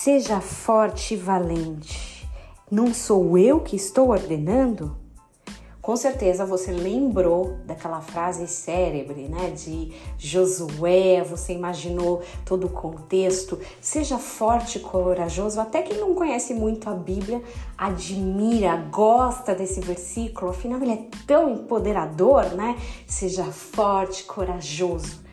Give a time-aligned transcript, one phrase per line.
[0.00, 2.24] Seja forte e valente.
[2.70, 4.96] Não sou eu que estou ordenando?
[5.82, 13.58] Com certeza você lembrou daquela frase célebre, né, de Josué, você imaginou todo o contexto.
[13.80, 15.60] Seja forte e corajoso.
[15.60, 17.42] Até quem não conhece muito a Bíblia
[17.76, 22.78] admira, gosta desse versículo, afinal ele é tão empoderador, né?
[23.04, 25.26] Seja forte, corajoso.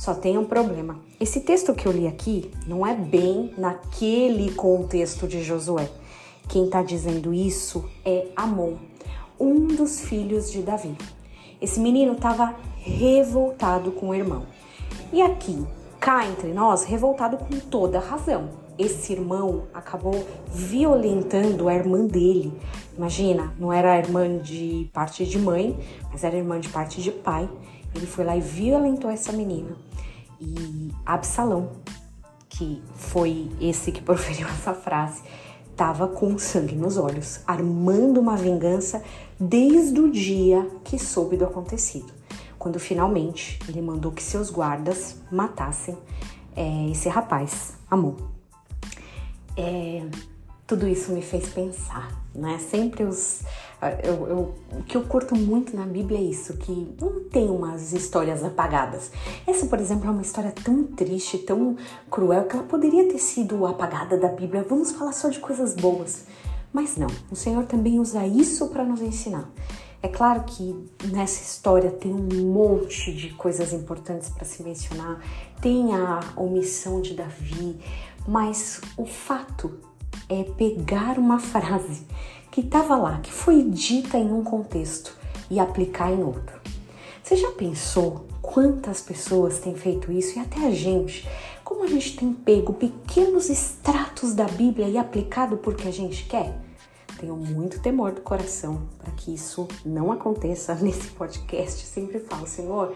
[0.00, 0.98] Só tem um problema.
[1.20, 5.90] Esse texto que eu li aqui não é bem naquele contexto de Josué.
[6.48, 8.76] Quem está dizendo isso é Amon
[9.38, 10.96] um dos filhos de Davi.
[11.60, 14.46] Esse menino estava revoltado com o irmão.
[15.12, 15.66] E aqui,
[16.00, 18.48] cá entre nós, revoltado com toda razão.
[18.78, 22.58] Esse irmão acabou violentando a irmã dele.
[22.96, 25.78] Imagina, não era irmã de parte de mãe,
[26.10, 27.46] mas era irmã de parte de pai.
[27.94, 29.76] Ele foi lá e violentou essa menina.
[30.40, 31.70] E Absalão,
[32.48, 35.22] que foi esse que proferiu essa frase,
[35.70, 39.02] estava com sangue nos olhos, armando uma vingança
[39.38, 42.12] desde o dia que soube do acontecido,
[42.58, 45.96] quando finalmente ele mandou que seus guardas matassem
[46.54, 48.14] é, esse rapaz, Amon.
[49.56, 50.06] É,
[50.66, 52.58] tudo isso me fez pensar, né?
[52.58, 53.42] Sempre os.
[54.02, 57.94] Eu, eu, o que eu curto muito na Bíblia é isso, que não tem umas
[57.94, 59.10] histórias apagadas.
[59.46, 61.76] Essa, por exemplo, é uma história tão triste, tão
[62.10, 64.66] cruel, que ela poderia ter sido apagada da Bíblia.
[64.68, 66.26] Vamos falar só de coisas boas.
[66.72, 69.50] Mas não, o Senhor também usa isso para nos ensinar.
[70.02, 70.74] É claro que
[71.10, 75.20] nessa história tem um monte de coisas importantes para se mencionar,
[75.60, 77.78] tem a omissão de Davi,
[78.26, 79.78] mas o fato
[80.28, 82.06] é pegar uma frase
[82.50, 85.16] que estava lá, que foi dita em um contexto
[85.50, 86.60] e aplicar em outro.
[87.22, 91.28] Você já pensou quantas pessoas têm feito isso e até a gente?
[91.62, 96.58] Como a gente tem pego pequenos extratos da Bíblia e aplicado porque a gente quer?
[97.20, 101.84] Tenho muito temor do coração para que isso não aconteça nesse podcast.
[101.86, 102.94] Sempre falo, Senhor,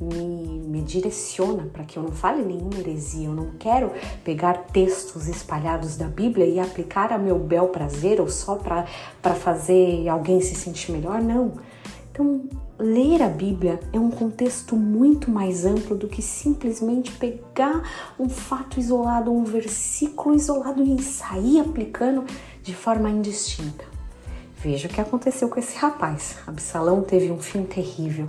[0.00, 3.28] me, me direciona para que eu não fale nenhuma heresia.
[3.28, 3.92] Eu não quero
[4.24, 10.08] pegar textos espalhados da Bíblia e aplicar a meu bel prazer ou só para fazer
[10.08, 11.20] alguém se sentir melhor.
[11.20, 11.52] Não.
[12.10, 12.42] Então,
[12.78, 17.82] ler a Bíblia é um contexto muito mais amplo do que simplesmente pegar
[18.18, 22.24] um fato isolado, um versículo isolado e sair aplicando
[22.62, 23.84] de forma indistinta.
[24.56, 26.36] Veja o que aconteceu com esse rapaz.
[26.46, 28.28] Absalão teve um fim terrível.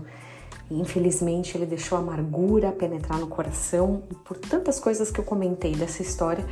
[0.71, 5.25] E infelizmente ele deixou a amargura penetrar no coração e por tantas coisas que eu
[5.25, 6.47] comentei dessa história,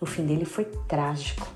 [0.00, 1.48] o fim dele foi trágico.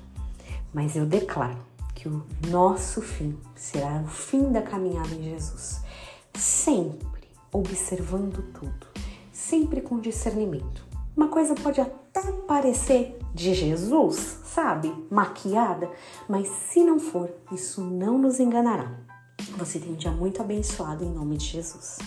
[0.73, 1.57] Mas eu declaro
[1.95, 5.79] que o nosso fim será o fim da caminhada em Jesus,
[6.33, 8.87] sempre observando tudo,
[9.31, 10.85] sempre com discernimento.
[11.15, 14.93] Uma coisa pode até parecer de Jesus, sabe?
[15.09, 15.89] Maquiada,
[16.27, 19.08] mas se não for, isso não nos enganará.
[19.57, 21.97] Você tem um dia muito abençoado em nome de Jesus.